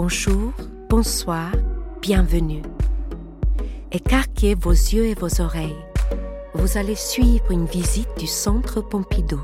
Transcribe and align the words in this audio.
Bonjour, 0.00 0.52
bonsoir, 0.88 1.50
bienvenue. 2.00 2.62
Écarquez 3.90 4.54
vos 4.54 4.70
yeux 4.70 5.06
et 5.06 5.14
vos 5.14 5.40
oreilles. 5.40 5.74
Vous 6.54 6.78
allez 6.78 6.94
suivre 6.94 7.50
une 7.50 7.64
visite 7.64 8.06
du 8.16 8.28
Centre 8.28 8.80
Pompidou. 8.80 9.40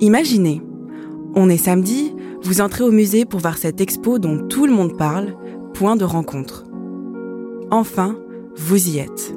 Imaginez, 0.00 0.60
on 1.36 1.48
est 1.48 1.56
samedi, 1.56 2.16
vous 2.42 2.60
entrez 2.60 2.82
au 2.82 2.90
musée 2.90 3.26
pour 3.26 3.38
voir 3.38 3.58
cette 3.58 3.80
expo 3.80 4.18
dont 4.18 4.48
tout 4.48 4.66
le 4.66 4.72
monde 4.72 4.98
parle, 4.98 5.36
point 5.72 5.94
de 5.94 6.04
rencontre. 6.04 6.64
Enfin, 7.70 8.18
vous 8.56 8.88
y 8.88 8.98
êtes. 8.98 9.36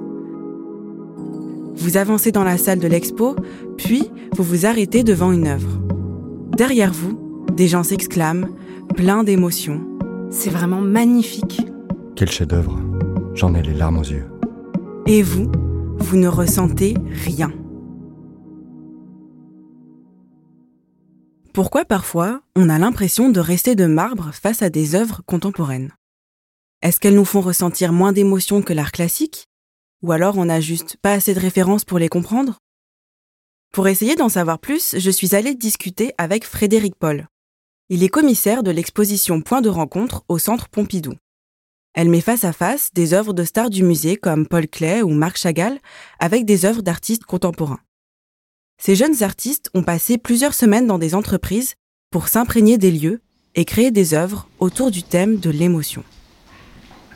Vous 1.79 1.95
avancez 1.95 2.33
dans 2.33 2.43
la 2.43 2.57
salle 2.57 2.79
de 2.79 2.88
l'expo, 2.89 3.38
puis 3.77 4.11
vous 4.35 4.43
vous 4.43 4.65
arrêtez 4.65 5.03
devant 5.03 5.31
une 5.31 5.47
œuvre. 5.47 5.79
Derrière 6.57 6.91
vous, 6.91 7.45
des 7.53 7.69
gens 7.69 7.83
s'exclament, 7.83 8.49
pleins 8.95 9.23
d'émotions. 9.23 9.81
C'est 10.29 10.49
vraiment 10.49 10.81
magnifique. 10.81 11.61
Quel 12.17 12.29
chef-d'œuvre. 12.29 12.77
J'en 13.33 13.55
ai 13.55 13.61
les 13.61 13.73
larmes 13.73 13.99
aux 13.99 14.03
yeux. 14.03 14.25
Et 15.07 15.23
vous, 15.23 15.49
vous 15.99 16.17
ne 16.17 16.27
ressentez 16.27 16.95
rien. 17.25 17.52
Pourquoi 21.53 21.85
parfois 21.85 22.41
on 22.57 22.67
a 22.67 22.77
l'impression 22.77 23.30
de 23.30 23.39
rester 23.39 23.75
de 23.75 23.85
marbre 23.85 24.31
face 24.33 24.61
à 24.61 24.69
des 24.69 24.95
œuvres 24.95 25.21
contemporaines? 25.25 25.93
Est-ce 26.81 26.99
qu'elles 26.99 27.16
nous 27.16 27.25
font 27.25 27.41
ressentir 27.41 27.93
moins 27.93 28.11
d'émotions 28.11 28.61
que 28.61 28.73
l'art 28.73 28.91
classique? 28.91 29.48
Ou 30.02 30.11
alors 30.14 30.38
on 30.38 30.45
n'a 30.45 30.61
juste 30.61 30.95
pas 31.02 31.14
assez 31.14 31.33
de 31.33 31.39
références 31.39 31.83
pour 31.83 32.00
les 32.00 32.08
comprendre? 32.08 32.59
Pour 33.73 33.88
essayer 33.88 34.16
d'en 34.16 34.30
savoir 34.30 34.59
plus, 34.59 34.95
je 34.97 35.11
suis 35.11 35.36
allée 35.36 35.55
discuter 35.55 36.14
avec 36.17 36.45
Frédéric 36.45 36.95
Paul. 36.95 37.28
Il 37.89 38.03
est 38.03 38.09
commissaire 38.09 38.64
de 38.64 38.72
l'exposition 38.72 39.42
Point 39.42 39.61
de 39.61 39.70
rencontre 39.70 40.23
au 40.27 40.38
Centre 40.38 40.70
Pompidou. 40.70 41.14
Elle 41.94 42.09
met 42.09 42.22
face 42.22 42.44
à 42.44 42.53
face 42.53 42.94
des 42.94 43.14
œuvres 43.14 43.33
de 43.33 43.44
stars 43.44 43.70
du 43.70 43.83
musée 43.83 44.16
comme 44.16 44.47
Paul 44.47 44.67
Klee 44.67 45.02
ou 45.02 45.09
Marc 45.09 45.38
Chagall 45.38 45.80
avec 46.20 46.45
des 46.45 46.66
œuvres 46.66 46.81
d'artistes 46.81 47.25
contemporains. 47.25 47.80
Ces 48.81 48.95
jeunes 48.95 49.23
artistes 49.23 49.70
ont 49.73 49.83
passé 49.83 50.17
plusieurs 50.17 50.53
semaines 50.53 50.88
dans 50.88 51.00
des 51.00 51.14
entreprises 51.14 51.75
pour 52.11 52.30
s'imprégner 52.30 52.77
des 52.77 52.92
lieux 52.92 53.22
et 53.55 53.66
créer 53.66 53.92
des 53.92 54.14
œuvres 54.14 54.47
autour 54.59 54.92
du 54.92 55.03
thème 55.03 55.38
de 55.38 55.50
l'émotion. 55.50 56.03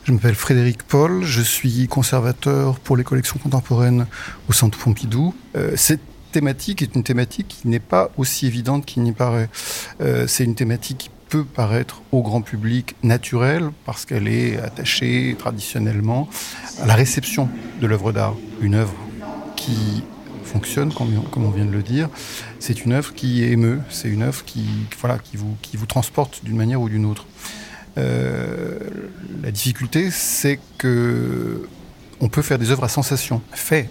Je 0.04 0.12
m'appelle 0.12 0.36
Frédéric 0.36 0.84
Paul, 0.84 1.24
je 1.24 1.42
suis 1.42 1.88
conservateur 1.88 2.78
pour 2.78 2.98
les 2.98 3.06
collections 3.06 3.40
contemporaines 3.40 4.06
au 4.50 4.54
Centre 4.54 4.78
Pompidou. 4.78 5.34
Euh, 5.56 5.78
cette 5.78 6.02
thématique 6.34 6.82
est 6.82 6.94
une 6.96 7.04
thématique 7.04 7.48
qui 7.48 7.70
n'est 7.70 7.80
pas 7.80 8.12
aussi 8.18 8.46
évidente 8.46 8.86
qu'il 8.86 9.04
n'y 9.04 9.14
paraît. 9.14 9.50
Euh, 10.02 10.28
c'est 10.28 10.44
une 10.44 10.56
thématique 10.56 10.98
qui 10.98 11.10
peut 11.30 11.46
paraître 11.46 12.02
au 12.12 12.22
grand 12.22 12.42
public 12.42 12.98
naturelle 13.02 13.70
parce 13.86 14.04
qu'elle 14.04 14.28
est 14.28 14.58
attachée 14.58 15.38
traditionnellement 15.40 16.28
à 16.82 16.86
la 16.86 16.96
réception 16.96 17.48
de 17.80 17.88
l'œuvre 17.88 18.12
d'art. 18.12 18.36
Une 18.60 18.76
œuvre 18.76 18.96
qui 19.56 20.04
fonctionne, 20.44 20.94
comme 20.94 21.46
on 21.46 21.50
vient 21.50 21.66
de 21.66 21.72
le 21.72 21.82
dire, 21.82 22.10
c'est 22.60 22.84
une 22.84 22.92
œuvre 22.92 23.14
qui 23.14 23.46
émeut, 23.46 23.80
c'est 23.90 24.10
une 24.10 24.24
œuvre 24.24 24.44
qui, 24.44 24.66
voilà, 25.00 25.18
qui, 25.18 25.38
vous, 25.38 25.56
qui 25.62 25.78
vous 25.78 25.86
transporte 25.86 26.44
d'une 26.44 26.58
manière 26.58 26.82
ou 26.82 26.90
d'une 26.90 27.06
autre. 27.06 27.26
Euh, 27.98 28.80
la 29.42 29.52
difficulté, 29.52 30.10
c'est 30.12 30.60
que 30.78 31.68
on 32.20 32.30
peut 32.30 32.42
faire 32.42 32.58
des 32.58 32.72
œuvres 32.72 32.84
à 32.84 32.90
sensation. 32.90 33.42
Fait 33.52 33.90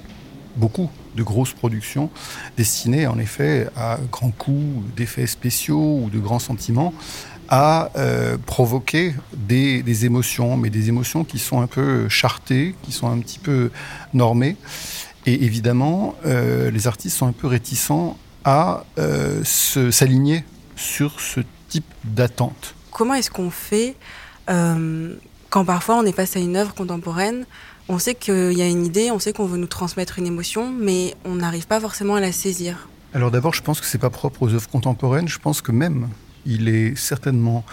beaucoup 0.56 0.90
de 1.16 1.22
grosses 1.22 1.52
productions 1.52 2.10
destinées 2.56 3.06
en 3.06 3.18
effet 3.18 3.68
à 3.76 3.98
grands 4.10 4.30
coups 4.30 4.84
d'effets 4.96 5.26
spéciaux 5.26 6.00
ou 6.04 6.10
de 6.10 6.18
grands 6.18 6.38
sentiments 6.38 6.94
à 7.48 7.90
euh, 7.96 8.38
provoquer 8.38 9.14
des, 9.36 10.06
émotions, 10.06 10.56
mais 10.56 10.70
des 10.70 10.88
émotions 10.88 11.24
qui 11.24 11.38
sont 11.38 11.60
un 11.60 11.66
peu 11.66 12.08
chartées, 12.08 12.74
qui 12.82 12.92
sont 12.92 13.08
un 13.08 13.18
petit 13.18 13.38
peu 13.38 13.70
normées. 14.14 14.56
Et 15.26 15.44
évidemment, 15.44 16.14
euh, 16.24 16.70
les 16.70 16.86
artistes 16.86 17.16
sont 17.16 17.26
un 17.26 17.32
peu 17.32 17.46
réticents 17.46 18.16
à 18.44 18.84
s'aligner 19.44 20.44
sur 20.76 21.20
ce 21.20 21.40
type 21.68 21.84
d'attente. 22.04 22.74
Comment 22.92 23.14
est-ce 23.14 23.30
qu'on 23.30 23.50
fait 23.50 23.96
euh, 24.50 25.14
quand 25.50 25.64
parfois 25.64 25.96
on 25.96 26.04
est 26.04 26.12
face 26.12 26.36
à 26.36 26.40
une 26.40 26.56
œuvre 26.56 26.74
contemporaine 26.74 27.46
On 27.88 27.98
sait 27.98 28.14
qu'il 28.14 28.52
y 28.52 28.62
a 28.62 28.68
une 28.68 28.86
idée, 28.86 29.10
on 29.10 29.18
sait 29.18 29.32
qu'on 29.32 29.46
veut 29.46 29.58
nous 29.58 29.66
transmettre 29.66 30.18
une 30.18 30.26
émotion, 30.26 30.72
mais 30.72 31.14
on 31.24 31.36
n'arrive 31.36 31.66
pas 31.66 31.80
forcément 31.80 32.14
à 32.14 32.20
la 32.20 32.32
saisir. 32.32 32.88
Alors 33.14 33.30
d'abord, 33.30 33.54
je 33.54 33.62
pense 33.62 33.80
que 33.80 33.86
c'est 33.86 33.98
pas 33.98 34.10
propre 34.10 34.42
aux 34.42 34.54
œuvres 34.54 34.68
contemporaines. 34.68 35.28
Je 35.28 35.38
pense 35.38 35.60
que 35.60 35.72
même 35.72 36.08
il 36.46 36.68
est 36.68 36.96
certainement 36.96 37.64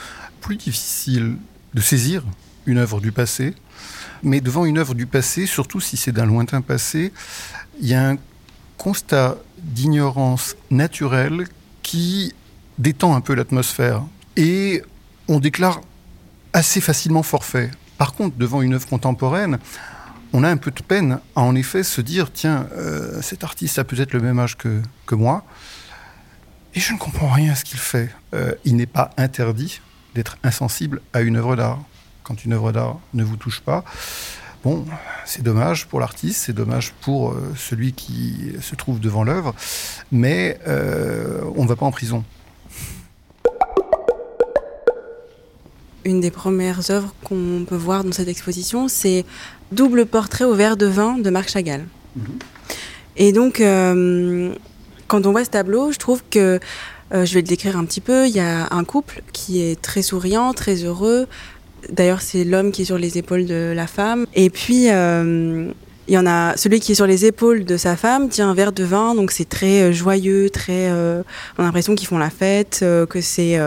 plus 0.42 0.56
difficile 0.56 1.38
de 1.74 1.82
saisir 1.82 2.24
une 2.66 2.78
œuvre 2.78 3.00
du 3.00 3.12
passé 3.12 3.56
mais 4.24 4.42
devant 4.42 4.66
une 4.66 4.78
œuvre 4.78 4.96
du 4.96 5.06
passé, 5.06 5.46
surtout 5.46 5.80
si 5.80 5.98
c'est 5.98 6.12
d'un 6.12 6.26
lointain 6.26 6.62
passé, 6.62 7.12
il 7.82 7.88
y 7.88 7.94
a 7.94 8.10
un 8.10 8.18
constat 8.78 9.38
d'ignorance 9.58 10.56
naturelle 10.70 11.48
qui 11.82 12.34
détend 12.78 13.16
un 13.16 13.22
peu 13.22 13.34
l'atmosphère. 13.34 14.04
Et 14.38 14.84
on 15.30 15.40
déclare 15.40 15.80
assez 16.52 16.82
facilement 16.82 17.24
forfait. 17.24 17.70
Par 17.98 18.14
contre, 18.14 18.36
devant 18.36 18.62
une 18.62 18.74
œuvre 18.74 18.88
contemporaine, 18.88 19.60
on 20.34 20.44
a 20.44 20.50
un 20.50 20.58
peu 20.58 20.72
de 20.72 20.82
peine 20.82 21.20
à 21.36 21.42
en 21.42 21.56
effet 21.56 21.84
se 21.84 22.02
dire 22.02 22.34
tiens, 22.34 22.68
euh, 22.74 23.22
cet 23.22 23.44
artiste 23.44 23.80
a 23.80 23.84
peut-être 23.84 24.12
le 24.14 24.20
même 24.20 24.40
âge 24.40 24.58
que, 24.58 24.82
moi, 25.12 25.46
et 26.74 26.80
je 26.80 26.94
ne 26.94 26.98
comprends 26.98 27.30
rien 27.30 27.54
à 27.54 27.56
ce 27.56 27.64
qu'il 27.64 27.80
fait. 27.80 28.10
Euh, 28.34 28.54
il 28.66 28.76
n'est 28.76 28.86
pas 28.88 29.12
interdit 29.18 29.82
d'être 30.16 30.38
insensible 30.44 31.02
à 31.14 31.22
une 31.22 31.38
œuvre 31.38 31.56
d'art 31.56 31.80
quand 32.24 32.44
une 32.44 32.54
œuvre 32.54 32.72
d'art 32.72 33.00
ne 33.14 33.24
vous 33.24 33.38
touche 33.38 33.60
pas. 33.60 33.84
Bon, 34.64 34.86
c'est 35.26 35.42
dommage 35.42 35.88
pour 35.88 36.00
l'artiste, 36.00 36.42
c'est 36.46 36.54
dommage 36.54 36.92
pour 37.02 37.32
euh, 37.32 37.54
celui 37.56 37.94
qui 37.94 38.54
se 38.62 38.76
trouve 38.76 39.00
devant 39.00 39.24
l'œuvre, 39.24 39.56
mais 40.12 40.60
on 40.66 41.64
ne 41.64 41.68
va 41.68 41.76
pas 41.76 41.86
en 41.86 41.92
prison. 41.92 42.24
Une 46.10 46.20
des 46.20 46.32
premières 46.32 46.90
œuvres 46.92 47.14
qu'on 47.24 47.66
peut 47.68 47.76
voir 47.76 48.04
dans 48.04 48.12
cette 48.12 48.28
exposition, 48.28 48.88
c'est 48.88 49.26
Double 49.72 50.06
portrait 50.06 50.46
au 50.46 50.56
verre 50.56 50.78
de 50.78 50.88
vin 50.88 51.18
de 51.18 51.30
Marc 51.30 51.50
Chagall. 51.50 51.86
Mhm. 52.16 52.24
Et 53.18 53.32
donc, 53.32 53.62
euh, 53.62 54.54
quand 55.08 55.26
on 55.26 55.32
voit 55.32 55.46
ce 55.46 55.52
tableau, 55.52 55.92
je 55.92 56.00
trouve 56.00 56.24
que, 56.30 56.60
je 57.12 57.34
vais 57.34 57.42
le 57.42 57.48
décrire 57.48 57.78
un 57.78 57.86
petit 57.86 58.02
peu, 58.02 58.28
il 58.28 58.36
y 58.36 58.40
a 58.40 58.68
un 58.72 58.84
couple 58.84 59.22
qui 59.34 59.62
est 59.62 59.82
très 59.82 60.02
souriant, 60.02 60.54
très 60.54 60.84
heureux, 60.84 61.28
D'ailleurs, 61.90 62.22
c'est 62.22 62.44
l'homme 62.44 62.72
qui 62.72 62.84
est 62.84 62.86
sur 62.86 62.98
les 62.98 63.18
épaules 63.18 63.46
de 63.46 63.74
la 63.76 63.88
femme. 63.88 64.26
Et 64.36 64.50
puis, 64.50 64.90
euh, 64.90 65.72
il 66.08 66.14
y 66.14 66.18
en 66.18 66.26
a 66.26 66.58
celui 66.58 66.80
qui 66.80 66.92
est 66.92 66.96
sur 66.96 67.08
les 67.08 67.26
épaules 67.26 67.66
de 67.66 67.78
sa 67.78 67.96
femme 67.96 68.30
tient 68.30 68.50
un 68.50 68.54
verre 68.54 68.72
de 68.74 68.84
vin, 68.84 69.16
donc 69.16 69.32
c'est 69.32 69.48
très 69.48 69.84
euh, 69.84 69.92
joyeux, 69.92 70.50
très. 70.50 70.90
Euh, 70.90 71.24
on 71.58 71.64
a 71.64 71.66
l'impression 71.66 71.96
qu'ils 71.96 72.08
font 72.08 72.18
la 72.18 72.30
fête, 72.30 72.80
que 72.82 73.22
c'est, 73.22 73.60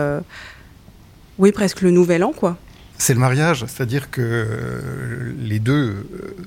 oui, 1.37 1.51
presque 1.51 1.81
le 1.81 1.91
nouvel 1.91 2.23
an, 2.23 2.33
quoi. 2.35 2.57
C'est 2.97 3.13
le 3.13 3.19
mariage, 3.19 3.65
c'est-à-dire 3.67 4.11
que 4.11 5.33
les 5.39 5.59
deux 5.59 6.05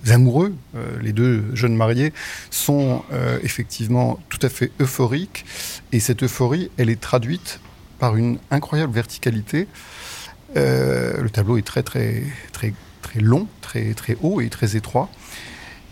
amoureux, 0.08 0.54
les 1.02 1.12
deux 1.12 1.44
jeunes 1.54 1.74
mariés, 1.74 2.12
sont 2.50 3.02
effectivement 3.42 4.20
tout 4.30 4.38
à 4.40 4.48
fait 4.48 4.70
euphoriques, 4.80 5.44
et 5.92 5.98
cette 5.98 6.22
euphorie, 6.22 6.70
elle 6.78 6.88
est 6.88 7.00
traduite 7.00 7.58
par 7.98 8.16
une 8.16 8.38
incroyable 8.50 8.92
verticalité. 8.92 9.66
Euh, 10.56 11.20
le 11.20 11.30
tableau 11.30 11.58
est 11.58 11.66
très 11.66 11.82
très 11.82 12.22
très 12.52 12.72
très 13.02 13.20
long, 13.20 13.48
très 13.60 13.94
très 13.94 14.16
haut 14.22 14.40
et 14.40 14.48
très 14.48 14.76
étroit. 14.76 15.10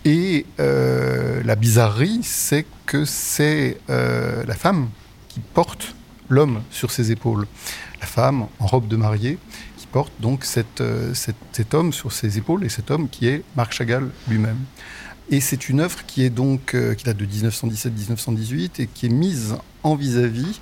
Et 0.05 0.45
euh, 0.59 1.41
la 1.43 1.55
bizarrerie, 1.55 2.19
c'est 2.23 2.65
que 2.85 3.05
c'est 3.05 3.77
euh, 3.89 4.43
la 4.45 4.53
femme 4.53 4.89
qui 5.29 5.39
porte 5.39 5.95
l'homme 6.29 6.61
sur 6.69 6.91
ses 6.91 7.11
épaules. 7.11 7.47
La 8.01 8.07
femme 8.07 8.47
en 8.59 8.67
robe 8.67 8.87
de 8.87 8.95
mariée 8.95 9.37
qui 9.77 9.87
porte 9.87 10.11
donc 10.19 10.45
cet, 10.45 10.83
cet, 11.13 11.73
homme 11.73 11.93
sur 11.93 12.11
ses 12.11 12.37
épaules 12.37 12.65
et 12.65 12.69
cet 12.69 12.91
homme 12.91 13.09
qui 13.09 13.27
est 13.27 13.43
Marc 13.55 13.73
Chagall 13.73 14.09
lui-même. 14.27 14.59
Et 15.29 15.39
c'est 15.41 15.69
une 15.69 15.79
œuvre 15.79 16.05
qui 16.05 16.23
est 16.23 16.29
donc 16.29 16.75
qui 16.97 17.03
date 17.03 17.17
de 17.17 17.25
1917-1918 17.25 18.81
et 18.81 18.87
qui 18.87 19.07
est 19.07 19.09
mise 19.09 19.55
en 19.83 19.95
vis-à-vis 19.95 20.59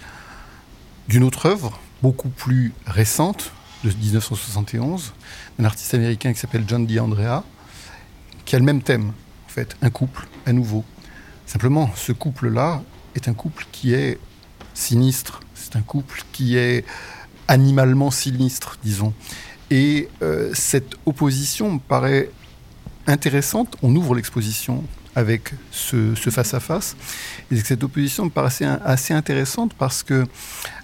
d'une 1.08 1.24
autre 1.24 1.48
œuvre 1.48 1.80
beaucoup 2.02 2.30
plus 2.30 2.74
récente, 2.86 3.52
de 3.84 3.90
1971, 3.90 5.14
d'un 5.60 5.66
artiste 5.66 5.94
américain 5.94 6.34
qui 6.34 6.40
s'appelle 6.40 6.64
John 6.68 6.86
DeAndrea, 6.86 7.44
qui 8.46 8.56
a 8.56 8.60
le 8.60 8.66
même 8.66 8.82
thème, 8.82 9.14
en 9.46 9.50
fait, 9.50 9.76
un 9.82 9.90
couple 9.90 10.28
à 10.46 10.54
nouveau. 10.54 10.84
Simplement, 11.46 11.90
ce 11.96 12.12
couple-là 12.12 12.82
est 13.16 13.28
un 13.28 13.34
couple 13.34 13.66
qui 13.72 13.94
est 13.94 14.20
sinistre, 14.74 15.42
c'est 15.54 15.76
un 15.76 15.82
couple 15.82 16.24
qui 16.32 16.58
est 16.58 16.86
animalement 17.48 18.12
sinistre, 18.12 18.78
disons. 18.84 19.14
Et 19.72 20.10
euh, 20.22 20.52
cette 20.54 20.96
opposition 21.06 21.74
me 21.74 21.80
paraît 21.80 22.30
intéressante. 23.08 23.76
On 23.82 23.96
ouvre 23.96 24.16
l'exposition 24.16 24.84
avec 25.16 25.54
ce, 25.72 26.14
face-à-face. 26.16 26.96
Et 27.52 27.58
cette 27.58 27.84
opposition 27.84 28.26
me 28.26 28.30
paraissait 28.30 28.66
assez 28.84 29.14
intéressante 29.14 29.74
parce 29.74 30.04
que 30.04 30.26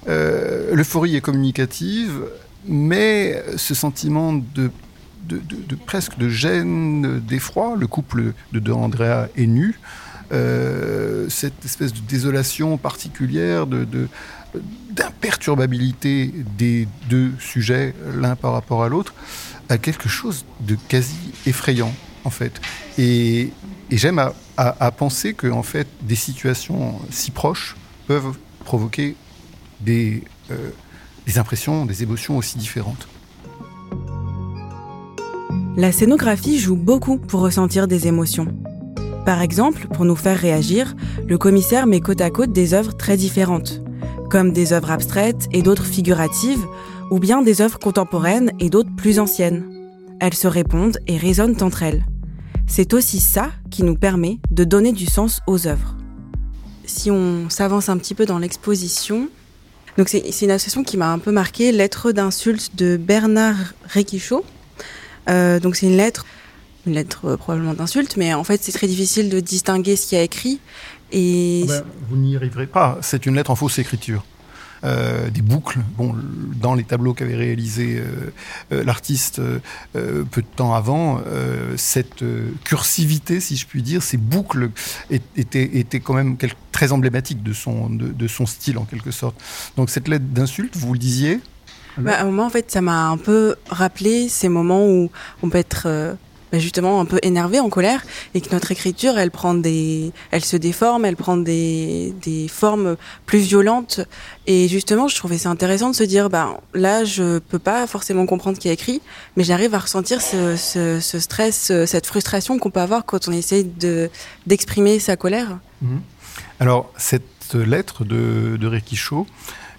euh, 0.08 0.74
l'euphorie 0.76 1.16
est 1.16 1.22
communicative, 1.22 2.26
mais 2.68 3.44
ce 3.58 3.74
sentiment 3.74 4.34
de, 4.34 4.72
de, 5.28 5.76
presque 5.86 6.18
de 6.18 6.30
gêne, 6.30 7.20
d'effroi, 7.20 7.76
le 7.78 7.88
couple 7.88 8.34
de, 8.54 8.60
de 8.60 8.72
Andrea 8.72 9.30
est 9.36 9.48
nu, 9.48 9.80
euh, 10.32 11.28
cette 11.30 11.66
espèce 11.66 11.92
de 11.92 12.02
désolation 12.08 12.78
particulière, 12.78 13.66
de, 13.66 14.08
d'imperturbabilité 14.92 16.34
des 16.58 16.88
deux 17.10 17.32
sujets 17.40 17.94
l'un 18.16 18.36
par 18.36 18.54
rapport 18.54 18.84
à 18.84 18.90
l'autre, 18.90 19.14
a 19.70 19.78
quelque 19.78 20.10
chose 20.10 20.46
de 20.62 20.76
quasi 20.88 21.16
effrayant 21.46 21.94
en 22.26 22.30
fait. 22.30 22.60
Et, 22.98 23.52
j'aime 23.92 24.20
à, 24.58 24.92
penser 24.92 25.34
que 25.34 25.48
en 25.48 25.64
fait 25.64 25.88
des 26.02 26.16
situations 26.16 27.00
si 27.10 27.32
proches 27.32 27.76
peuvent 28.08 28.38
provoquer 28.66 29.16
euh, 29.88 30.20
des 31.26 31.38
impressions, 31.38 31.86
des 31.86 32.04
émotions 32.04 32.38
aussi 32.38 32.58
différentes. 32.58 33.08
La 35.78 35.92
scénographie 35.92 36.60
joue 36.60 36.76
beaucoup 36.76 37.18
pour 37.18 37.42
ressentir 37.42 37.88
des 37.88 38.08
émotions. 38.08 38.48
Par 39.26 39.42
exemple, 39.42 39.88
pour 39.88 40.06
nous 40.06 40.16
faire 40.16 40.38
réagir, 40.38 40.96
le 41.28 41.38
commissaire 41.38 41.88
met 41.88 42.02
côte 42.02 42.22
à 42.22 42.30
côte 42.30 42.52
des 42.52 42.74
œuvres 42.74 42.98
très 42.98 43.16
différentes, 43.16 43.82
comme 44.30 44.54
des 44.54 44.74
œuvres 44.74 44.92
abstraites 44.92 45.48
et 45.52 45.62
d'autres 45.62 45.86
figuratives, 45.86 46.66
ou 47.12 47.20
bien 47.20 47.42
des 47.42 47.62
œuvres 47.62 47.80
contemporaines 47.80 48.52
et 48.60 48.70
d'autres 48.70 48.96
plus 48.96 49.20
anciennes. 49.20 49.66
Elles 50.20 50.34
se 50.34 50.48
répondent 50.48 51.00
et 51.08 51.18
résonnent 51.18 51.62
entre 51.62 51.84
elles. 51.84 52.06
C'est 52.68 52.94
aussi 52.94 53.20
ça 53.20 53.50
qui 53.72 53.84
nous 53.84 53.96
permet 53.96 54.38
de 54.52 54.64
donner 54.64 54.92
du 54.92 55.08
sens 55.08 55.42
aux 55.48 55.68
œuvres. 55.68 55.96
Si 56.86 57.10
on 57.10 57.50
s'avance 57.50 57.90
un 57.90 57.98
petit 57.98 58.14
peu 58.14 58.26
dans 58.26 58.40
l'exposition, 58.40 59.30
donc 59.98 60.08
c'est 60.10 60.42
une 60.42 60.52
association 60.52 60.84
qui 60.84 60.98
m'a 60.98 61.12
un 61.12 61.20
peu 61.20 61.32
marqué, 61.32 61.72
Lettre 61.72 62.12
d'insulte 62.12 62.76
de 62.76 62.98
Bernard 62.98 63.74
Requichot. 63.94 64.46
Euh, 65.30 65.60
donc 65.60 65.76
c'est 65.76 65.88
une 65.88 65.98
lettre 65.98 66.26
une 66.86 66.94
lettre 66.94 67.26
euh, 67.26 67.38
probablement 67.38 67.74
d'insulte, 67.74 68.18
mais 68.18 68.34
en 68.34 68.44
fait 68.44 68.62
c'est 68.64 68.72
très 68.72 68.88
difficile 68.88 69.30
de 69.30 69.40
distinguer 69.40 69.96
ce 69.96 70.08
qu'il 70.08 70.18
a 70.18 70.24
écrit. 70.24 70.60
Et 71.12 71.66
ah 71.70 71.72
ben, 71.72 71.84
vous 72.10 72.18
n'y 72.18 72.36
arriverez 72.36 72.68
pas. 72.68 72.98
C'est 73.02 73.26
une 73.26 73.36
lettre 73.36 73.52
en 73.52 73.56
fausse 73.56 73.80
écriture. 73.80 74.24
Euh, 74.86 75.30
des 75.30 75.42
boucles. 75.42 75.80
Bon, 75.98 76.16
dans 76.62 76.74
les 76.74 76.86
tableaux 76.86 77.14
qu'avait 77.14 77.36
réalisé 77.36 78.02
euh, 78.72 78.84
l'artiste 78.84 79.42
peu 79.92 80.42
de 80.42 80.48
temps 80.56 80.74
avant, 80.74 81.22
cette 81.76 82.24
cursivité, 82.64 83.42
si 83.42 83.58
je 83.58 83.68
puis 83.68 83.82
dire, 83.82 84.02
ces 84.02 84.16
boucles 84.16 84.70
étaient, 85.10 85.78
étaient 85.80 86.00
quand 86.00 86.14
même 86.14 86.38
très 86.72 86.94
emblématiques 86.94 87.44
de 87.44 87.52
son, 87.52 87.90
de, 87.90 88.28
son 88.28 88.46
style 88.46 88.78
en 88.78 88.86
quelque 88.86 89.12
sorte. 89.12 89.36
Donc 89.76 89.90
cette 89.90 90.08
lettre 90.08 90.26
d'insulte, 90.26 90.78
vous 90.78 90.94
le 90.94 91.00
disiez? 91.00 91.42
Bah, 91.98 92.18
À 92.18 92.22
un 92.22 92.26
moment, 92.26 92.46
en 92.46 92.50
fait, 92.50 92.72
ça 92.72 92.80
m'a 92.80 93.10
un 93.10 93.18
peu 93.18 93.56
rappelé 93.70 94.30
ces 94.30 94.48
moments 94.48 94.88
où 94.88 95.12
on 95.44 95.50
peut 95.50 95.58
être 95.58 96.16
bah, 96.52 96.60
justement 96.60 97.00
un 97.00 97.06
peu 97.06 97.20
énervé, 97.24 97.60
en 97.60 97.70
colère, 97.70 98.04
et 98.34 98.42
que 98.42 98.52
notre 98.52 98.72
écriture, 98.72 99.18
elle 99.18 99.32
prend 99.32 99.54
des, 99.54 100.12
elle 100.32 100.44
se 100.44 100.58
déforme, 100.58 101.06
elle 101.06 101.16
prend 101.16 101.38
des, 101.38 102.14
des 102.22 102.48
formes 102.48 102.98
plus 103.26 103.40
violentes. 103.40 104.02
Et 104.48 104.68
justement, 104.68 105.08
je 105.08 105.16
trouvais 105.16 105.38
ça 105.38 105.50
intéressant 105.50 105.90
de 105.90 105.96
se 105.96 106.04
dire, 106.04 106.30
ben 106.30 106.58
là, 106.74 107.04
je 107.06 107.40
peux 107.40 107.60
pas 107.60 107.86
forcément 107.88 108.26
comprendre 108.26 108.58
qui 108.58 108.70
est 108.70 108.74
écrit, 108.74 109.02
mais 109.38 109.44
j'arrive 109.44 109.76
à 109.76 109.80
ressentir 109.80 110.22
ce, 110.22 110.56
ce, 110.56 111.20
stress, 111.20 111.72
cette 111.86 112.06
frustration 112.06 112.58
qu'on 112.58 112.72
peut 112.72 112.80
avoir 112.80 113.06
quand 113.06 113.28
on 113.28 113.32
essaye 113.32 113.64
de 113.64 114.10
d'exprimer 114.48 115.00
sa 115.00 115.16
colère. 115.16 115.60
Mhm. 115.82 116.02
Alors 116.60 116.92
cette 116.98 117.54
lettre 117.54 118.06
de, 118.06 118.58
de 118.60 118.68
Rekicho, 118.68 119.28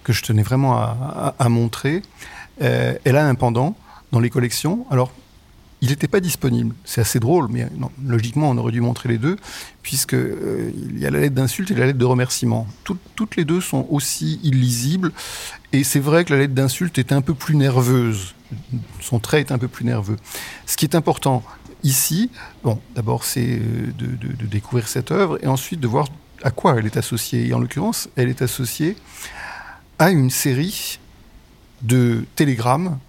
que 0.03 0.13
je 0.13 0.23
tenais 0.23 0.43
vraiment 0.43 0.77
à, 0.77 1.35
à, 1.37 1.49
montrer, 1.49 2.01
euh, 2.61 2.95
elle 3.03 3.17
a 3.17 3.25
un 3.25 3.35
pendant 3.35 3.75
dans 4.11 4.19
les 4.19 4.29
collections. 4.29 4.85
Alors 4.89 5.11
il 5.81 5.89
n'était 5.89 6.07
pas 6.07 6.19
disponible. 6.19 6.75
C'est 6.85 7.01
assez 7.01 7.19
drôle, 7.19 7.47
mais 7.49 7.67
logiquement, 8.05 8.51
on 8.51 8.57
aurait 8.57 8.71
dû 8.71 8.81
montrer 8.81 9.09
les 9.09 9.17
deux, 9.17 9.35
puisqu'il 9.81 10.19
euh, 10.19 10.71
y 10.95 11.05
a 11.05 11.09
la 11.09 11.19
lettre 11.19 11.35
d'insulte 11.35 11.71
et 11.71 11.75
la 11.75 11.87
lettre 11.87 11.97
de 11.97 12.05
remerciement. 12.05 12.67
toutes 12.83 13.35
les 13.35 13.45
deux 13.45 13.61
sont 13.61 13.87
aussi 13.89 14.39
illisibles, 14.43 15.11
et 15.73 15.83
c'est 15.83 15.99
vrai 15.99 16.23
que 16.23 16.33
la 16.33 16.39
lettre 16.39 16.53
d'insulte 16.53 16.99
est 16.99 17.11
un 17.11 17.21
peu 17.21 17.33
plus 17.33 17.55
nerveuse. 17.55 18.35
Son 18.99 19.19
trait 19.19 19.39
est 19.39 19.51
un 19.51 19.57
peu 19.57 19.67
plus 19.67 19.85
nerveux. 19.85 20.17
Ce 20.67 20.77
qui 20.77 20.85
est 20.85 20.95
important 20.95 21.43
ici, 21.83 22.29
bon, 22.63 22.79
d'abord, 22.95 23.23
c'est 23.23 23.59
euh, 23.59 23.91
de, 23.97 24.45
découvrir 24.45 24.87
cette 24.87 25.11
œuvre, 25.11 25.39
et 25.43 25.47
ensuite 25.47 25.79
de 25.79 25.87
voir 25.87 26.07
à 26.43 26.51
quoi 26.51 26.77
elle 26.77 26.85
est 26.85 26.97
associée. 26.97 27.47
Et 27.47 27.53
en 27.53 27.59
l'occurrence, 27.59 28.07
elle 28.15 28.29
est 28.29 28.43
associée 28.43 28.95
à 29.97 30.11
une 30.11 30.29
série 30.29 30.99
de 31.81 32.25
télégrammes 32.35 32.99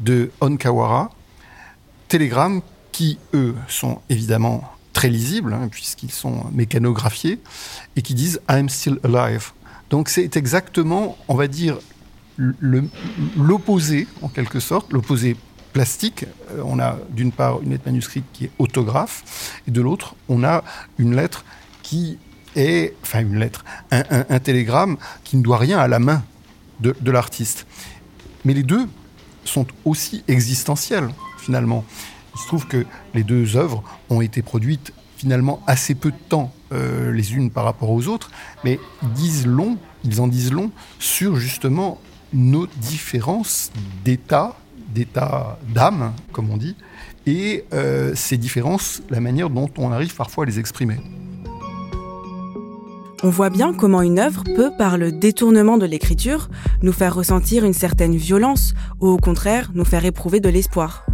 de 0.00 0.30
Onkawara, 0.40 1.10
télégrammes 2.12 2.60
qui, 2.92 3.18
eux, 3.32 3.54
sont 3.68 4.02
évidemment 4.10 4.70
très 4.92 5.08
lisibles, 5.08 5.54
hein, 5.54 5.68
puisqu'ils 5.70 6.10
sont 6.10 6.44
mécanographiés, 6.52 7.40
et 7.96 8.02
qui 8.02 8.12
disent 8.12 8.38
I'm 8.50 8.68
still 8.68 8.98
alive. 9.02 9.52
Donc 9.88 10.10
c'est 10.10 10.36
exactement, 10.36 11.16
on 11.26 11.34
va 11.34 11.46
dire, 11.46 11.78
l'opposé, 12.36 14.06
en 14.20 14.28
quelque 14.28 14.60
sorte, 14.60 14.92
l'opposé 14.92 15.38
plastique. 15.72 16.26
Euh, 16.50 16.60
on 16.66 16.78
a 16.78 16.98
d'une 17.08 17.32
part 17.32 17.62
une 17.62 17.70
lettre 17.70 17.84
manuscrite 17.86 18.26
qui 18.34 18.44
est 18.44 18.50
autographe, 18.58 19.62
et 19.66 19.70
de 19.70 19.80
l'autre, 19.80 20.14
on 20.28 20.44
a 20.44 20.64
une 20.98 21.16
lettre 21.16 21.46
qui 21.82 22.18
est, 22.56 22.94
enfin 23.02 23.20
une 23.20 23.38
lettre, 23.38 23.64
un, 23.90 24.38
télégramme 24.38 24.98
qui 25.24 25.38
ne 25.38 25.42
doit 25.42 25.56
rien 25.56 25.78
à 25.78 25.88
la 25.88 25.98
main 25.98 26.22
de 26.80 27.10
l'artiste. 27.10 27.66
Mais 28.44 28.52
les 28.52 28.64
deux 28.64 28.86
sont 29.44 29.66
aussi 29.86 30.24
existentiels 30.28 31.08
finalement. 31.42 31.84
Il 32.34 32.40
se 32.40 32.46
trouve 32.46 32.66
que 32.66 32.86
les 33.14 33.24
deux 33.24 33.56
œuvres 33.56 33.82
ont 34.08 34.20
été 34.20 34.40
produites 34.42 34.92
finalement 35.16 35.62
assez 35.66 35.94
peu 35.94 36.10
de 36.10 36.16
temps 36.28 36.52
euh, 36.72 37.12
les 37.12 37.34
unes 37.34 37.50
par 37.50 37.64
rapport 37.64 37.90
aux 37.90 38.08
autres, 38.08 38.30
mais 38.64 38.80
disent 39.14 39.46
long, 39.46 39.76
ils 40.04 40.20
en 40.20 40.26
disent 40.26 40.52
long 40.52 40.70
sur 40.98 41.36
justement 41.36 42.00
nos 42.32 42.66
différences 42.66 43.70
d'état, 44.04 44.56
d'état 44.94 45.58
d'âme, 45.74 46.12
comme 46.32 46.50
on 46.50 46.56
dit, 46.56 46.74
et 47.26 47.64
euh, 47.72 48.12
ces 48.16 48.36
différences, 48.36 49.02
la 49.10 49.20
manière 49.20 49.50
dont 49.50 49.70
on 49.78 49.92
arrive 49.92 50.14
parfois 50.16 50.44
à 50.44 50.46
les 50.46 50.58
exprimer. 50.58 50.96
On 53.22 53.30
voit 53.30 53.50
bien 53.50 53.72
comment 53.72 54.02
une 54.02 54.18
œuvre 54.18 54.42
peut, 54.56 54.72
par 54.76 54.98
le 54.98 55.12
détournement 55.12 55.78
de 55.78 55.86
l'écriture, 55.86 56.48
nous 56.82 56.92
faire 56.92 57.14
ressentir 57.14 57.64
une 57.64 57.72
certaine 57.72 58.16
violence 58.16 58.74
ou 59.00 59.06
au 59.06 59.18
contraire 59.18 59.70
nous 59.74 59.84
faire 59.84 60.04
éprouver 60.04 60.40
de 60.40 60.48
l'espoir. 60.48 61.06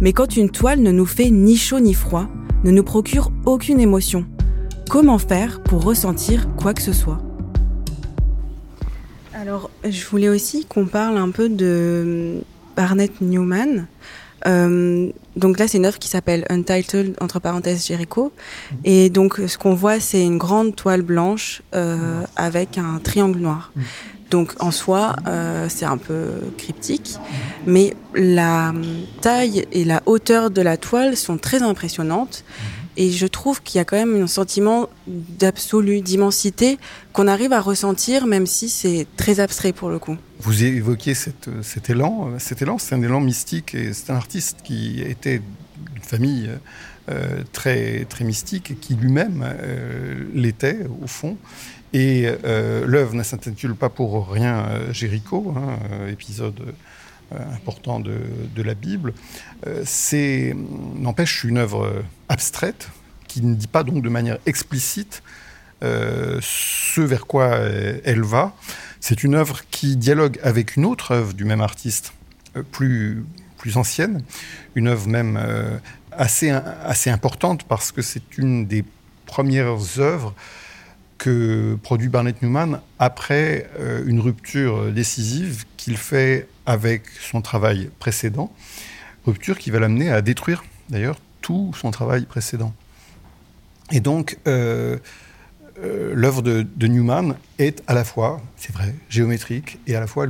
Mais 0.00 0.12
quand 0.12 0.36
une 0.36 0.50
toile 0.50 0.80
ne 0.80 0.92
nous 0.92 1.06
fait 1.06 1.30
ni 1.30 1.56
chaud 1.56 1.80
ni 1.80 1.92
froid, 1.92 2.28
ne 2.62 2.70
nous 2.70 2.84
procure 2.84 3.32
aucune 3.46 3.80
émotion, 3.80 4.26
comment 4.88 5.18
faire 5.18 5.60
pour 5.62 5.82
ressentir 5.82 6.48
quoi 6.56 6.72
que 6.72 6.82
ce 6.82 6.92
soit? 6.92 7.20
Alors, 9.34 9.70
je 9.88 10.04
voulais 10.06 10.28
aussi 10.28 10.64
qu'on 10.66 10.86
parle 10.86 11.16
un 11.16 11.30
peu 11.30 11.48
de 11.48 12.38
Barnett 12.76 13.20
Newman. 13.20 13.86
Euh, 14.46 15.10
donc 15.36 15.58
là, 15.58 15.66
c'est 15.66 15.78
une 15.78 15.86
œuvre 15.86 15.98
qui 15.98 16.08
s'appelle 16.08 16.44
Untitled, 16.48 17.16
entre 17.20 17.40
parenthèses, 17.40 17.86
Jericho. 17.86 18.32
Et 18.84 19.10
donc, 19.10 19.40
ce 19.46 19.58
qu'on 19.58 19.74
voit, 19.74 20.00
c'est 20.00 20.24
une 20.24 20.38
grande 20.38 20.76
toile 20.76 21.02
blanche 21.02 21.62
euh, 21.74 22.22
avec 22.36 22.78
un 22.78 23.00
triangle 23.02 23.40
noir. 23.40 23.72
Donc 24.30 24.52
en 24.60 24.70
soi, 24.70 25.16
euh, 25.26 25.66
c'est 25.68 25.86
un 25.86 25.96
peu 25.96 26.28
cryptique, 26.58 27.16
mais 27.66 27.94
la 28.14 28.74
taille 29.20 29.66
et 29.72 29.84
la 29.84 30.02
hauteur 30.06 30.50
de 30.50 30.60
la 30.60 30.76
toile 30.76 31.16
sont 31.16 31.38
très 31.38 31.62
impressionnantes. 31.62 32.44
Et 33.00 33.12
je 33.12 33.26
trouve 33.28 33.62
qu'il 33.62 33.78
y 33.78 33.80
a 33.80 33.84
quand 33.84 33.96
même 33.96 34.20
un 34.20 34.26
sentiment 34.26 34.88
d'absolue, 35.06 36.00
d'immensité 36.00 36.78
qu'on 37.12 37.28
arrive 37.28 37.52
à 37.52 37.60
ressentir, 37.60 38.26
même 38.26 38.44
si 38.44 38.68
c'est 38.68 39.06
très 39.16 39.38
abstrait 39.38 39.72
pour 39.72 39.88
le 39.88 40.00
coup. 40.00 40.16
Vous 40.40 40.64
évoquiez 40.64 41.14
cet 41.14 41.90
élan. 41.90 42.30
Cet 42.38 42.60
élan, 42.60 42.76
c'est 42.78 42.96
un 42.96 43.02
élan 43.02 43.20
mystique 43.20 43.76
et 43.76 43.92
c'est 43.92 44.10
un 44.10 44.16
artiste 44.16 44.58
qui 44.64 45.00
était 45.00 45.40
d'une 45.94 46.02
famille 46.02 46.50
euh, 47.08 47.42
très, 47.52 48.04
très 48.04 48.24
mystique 48.24 48.72
et 48.72 48.74
qui 48.74 48.94
lui-même 48.94 49.42
euh, 49.42 50.24
l'était 50.34 50.80
au 51.02 51.06
fond. 51.06 51.38
Et 51.92 52.26
euh, 52.44 52.84
l'œuvre 52.86 53.14
ne 53.14 53.22
s'intitule 53.22 53.74
pas 53.74 53.88
pour 53.88 54.30
rien 54.30 54.66
euh, 54.66 54.92
Jéricho, 54.92 55.54
hein, 55.56 55.78
euh, 55.90 56.10
épisode 56.10 56.74
important 57.54 58.00
de, 58.00 58.62
la 58.62 58.72
Bible. 58.72 59.12
c'est, 59.84 60.56
n'empêche, 60.96 61.44
une 61.44 61.58
œuvre 61.58 62.02
abstraite 62.30 62.88
qui 63.26 63.42
ne 63.42 63.54
dit 63.54 63.66
pas 63.66 63.82
donc 63.82 64.02
de 64.02 64.08
manière 64.08 64.38
explicite 64.46 65.22
ce 65.82 67.00
vers 67.02 67.26
quoi 67.26 67.50
elle 68.04 68.22
va. 68.22 68.56
C'est 69.00 69.24
une 69.24 69.34
œuvre 69.34 69.60
qui 69.70 69.98
dialogue 69.98 70.40
avec 70.42 70.76
une 70.76 70.86
autre 70.86 71.10
œuvre 71.10 71.34
du 71.34 71.44
même 71.44 71.60
artiste, 71.60 72.14
plus, 72.72 73.26
plus 73.58 73.76
ancienne, 73.76 74.22
une 74.74 74.88
œuvre 74.88 75.06
même 75.06 75.38
assez, 76.12 76.48
assez 76.48 77.10
importante 77.10 77.64
parce 77.64 77.92
que 77.92 78.00
c'est 78.00 78.38
une 78.38 78.64
des 78.64 78.86
premières 79.26 79.98
œuvres 79.98 80.34
que 81.18 81.76
produit 81.82 82.08
Barnett 82.08 82.40
Newman 82.42 82.80
après 82.98 83.68
euh, 83.78 84.04
une 84.06 84.20
rupture 84.20 84.92
décisive 84.92 85.64
qu'il 85.76 85.96
fait 85.96 86.48
avec 86.64 87.02
son 87.20 87.42
travail 87.42 87.90
précédent, 87.98 88.52
rupture 89.26 89.58
qui 89.58 89.70
va 89.70 89.80
l'amener 89.80 90.10
à 90.10 90.22
détruire 90.22 90.64
d'ailleurs 90.88 91.18
tout 91.40 91.72
son 91.74 91.90
travail 91.90 92.24
précédent. 92.24 92.72
Et 93.90 94.00
donc, 94.00 94.38
euh, 94.46 94.98
euh, 95.82 96.12
l'œuvre 96.14 96.42
de, 96.42 96.86
Newman 96.86 97.36
est 97.58 97.82
à 97.86 97.94
la 97.94 98.04
fois, 98.04 98.40
c'est 98.56 98.72
vrai, 98.72 98.94
géométrique, 99.08 99.78
et 99.86 99.96
à 99.96 100.00
la 100.00 100.06
fois, 100.06 100.26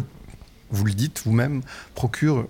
vous 0.70 0.84
le 0.84 0.92
dites 0.92 1.22
vous-même, 1.24 1.62
procure 1.94 2.46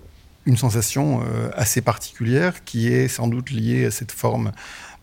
une 0.49 0.57
sensation 0.57 1.21
assez 1.55 1.81
particulière 1.81 2.63
qui 2.65 2.87
est 2.87 3.07
sans 3.07 3.27
doute 3.27 3.51
liée 3.51 3.85
à 3.85 3.91
cette 3.91 4.11
forme 4.11 4.51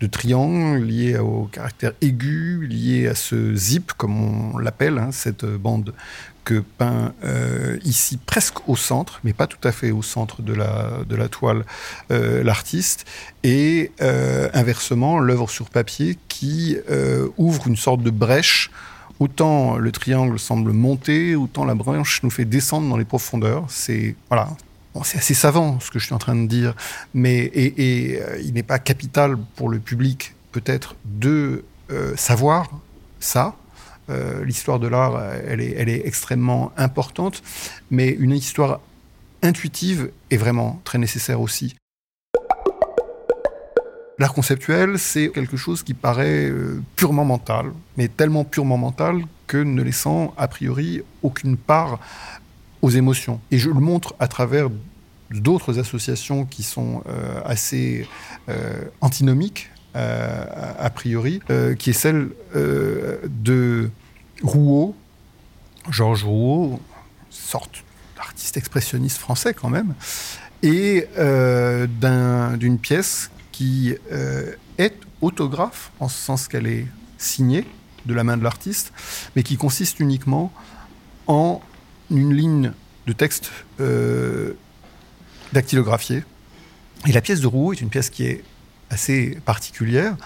de 0.01 0.07
triangle, 0.07 0.85
lié 0.85 1.19
au 1.19 1.49
caractère 1.51 1.93
aigu, 2.03 2.67
lié 2.67 3.09
à 3.09 3.15
ce 3.15 3.55
zip, 3.55 3.93
comme 3.95 4.55
on 4.55 4.59
l'appelle, 4.59 4.99
hein, 4.99 5.11
cette 5.11 5.47
bande 5.47 5.95
que 6.45 6.63
peint 6.79 7.13
euh, 7.25 7.77
ici 7.85 8.19
presque 8.19 8.69
au 8.69 8.77
centre, 8.77 9.21
mais 9.25 9.33
pas 9.33 9.49
tout 9.49 9.59
à 9.65 9.73
fait 9.73 9.91
au 9.91 10.03
centre 10.03 10.43
de 10.43 10.55
la, 10.55 11.01
de 11.07 11.17
la 11.17 11.29
toile, 11.29 11.65
euh, 12.13 12.45
l'artiste, 12.45 13.05
et 13.43 13.91
euh, 14.01 14.49
inversement 14.55 15.19
l'œuvre 15.19 15.51
sur 15.51 15.71
papier 15.71 16.17
qui 16.29 16.77
ouvre 17.39 17.67
une 17.67 17.77
sorte 17.77 18.03
de 18.03 18.11
brèche. 18.11 18.71
Autant 19.19 19.79
le 19.79 19.91
triangle 19.91 20.39
semble 20.39 20.73
monter, 20.73 21.35
autant 21.35 21.65
la 21.65 21.75
branche 21.75 22.23
nous 22.23 22.31
fait 22.31 22.45
descendre 22.45 22.89
dans 22.91 22.99
les 22.99 23.07
profondeurs. 23.07 23.65
C'est 23.69 24.15
voilà, 24.29 24.51
c'est 25.05 25.19
assez 25.19 25.35
savant 25.35 25.81
ce 25.81 25.91
que 25.91 25.99
je 25.99 26.07
suis 26.07 26.15
en 26.15 26.19
train 26.19 26.37
de 26.37 26.47
dire, 26.47 26.75
mais 27.15 27.51
et, 27.55 28.21
euh, 28.21 28.41
il 28.43 28.55
n'est 28.55 28.63
pas 28.63 28.79
capital 28.79 29.37
pour 29.57 29.69
le 29.69 29.79
public 29.79 30.35
peut-être 30.53 30.97
de 31.05 31.65
euh, 31.91 32.17
savoir 32.17 32.69
ça. 33.21 33.57
Euh, 34.09 34.45
l'histoire 34.45 34.79
de 34.79 34.87
l'art, 34.87 35.21
elle 35.47 35.61
est, 35.61 35.75
elle 35.77 35.89
est 35.89 36.07
extrêmement 36.07 36.73
importante, 36.77 37.43
mais 37.91 38.09
une 38.09 38.33
histoire 38.33 38.81
intuitive 39.43 40.11
est 40.31 40.37
vraiment 40.37 40.81
très 40.85 40.99
nécessaire 40.99 41.41
aussi. 41.41 41.77
L'art 44.19 44.33
conceptuel, 44.33 44.99
c'est 44.99 45.29
quelque 45.29 45.59
chose 45.59 45.83
qui 45.83 45.93
paraît 45.93 46.51
purement 46.95 47.25
mental, 47.27 47.73
mais 47.99 48.09
tellement 48.09 48.45
purement 48.45 48.79
mental 48.79 49.23
que 49.47 49.59
ne 49.59 49.83
laissant 49.83 50.33
a 50.39 50.49
priori 50.49 51.03
aucune 51.23 51.57
part 51.59 52.01
aux 52.87 52.91
émotions. 52.91 53.41
Et 53.51 53.59
je 53.59 53.69
le 53.69 53.81
montre 53.81 54.15
à 54.21 54.29
travers 54.29 54.69
d'autres 55.31 55.81
associations 55.81 56.45
qui 56.45 56.63
sont 56.63 57.03
euh, 57.09 57.41
assez 57.45 58.07
euh, 58.49 58.85
antinomiques, 59.01 59.71
euh, 59.97 60.45
a 60.79 60.89
priori, 60.91 61.41
qui 61.81 61.91
est 61.91 62.01
celle 62.05 62.29
de 62.55 63.91
Rouault, 64.43 64.95
Georges 65.91 66.23
Rouault, 66.23 66.81
sorte 67.29 67.83
d'artiste 68.17 68.57
expressionniste 68.57 69.19
français 69.19 69.53
quand 69.53 69.71
même, 69.71 69.95
et 70.63 71.09
d'une 72.61 72.79
pièce 72.79 73.31
qui 73.51 73.95
est 74.79 74.95
autographe, 75.23 75.91
en 75.99 76.09
ce 76.09 76.19
sens 76.19 76.47
qu'elle 76.47 76.69
est 76.69 76.87
signée 77.19 77.67
de 78.05 78.15
la 78.15 78.23
main 78.23 78.37
de 78.37 78.45
l'artiste, 78.45 78.93
mais 79.35 79.43
qui 79.43 79.57
consiste 79.57 79.99
uniquement 79.99 80.53
en 81.27 81.61
une 82.11 82.35
ligne 82.35 82.73
de 83.07 83.13
texte 83.13 83.51
euh, 83.81 84.55
dactylographiée. 85.53 86.25
Et 87.07 87.13
la 87.13 87.21
pièce 87.21 87.41
de 87.41 87.47
Rouault 87.47 87.73
est 87.73 87.81
une 87.81 87.89
pièce 87.89 88.11
qui 88.11 88.25
est 88.25 88.43
assez 88.91 89.39
particulière. 89.45 90.17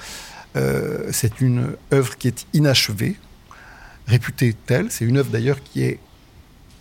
Euh, 0.57 1.09
c'est 1.13 1.41
une 1.41 1.77
œuvre 1.93 2.17
qui 2.17 2.29
est 2.29 2.47
inachevée, 2.53 3.17
réputée 4.07 4.55
telle. 4.67 4.91
C'est 4.91 5.05
une 5.05 5.19
œuvre 5.19 5.31
d'ailleurs 5.31 5.63
qui 5.63 5.83
est 5.83 5.99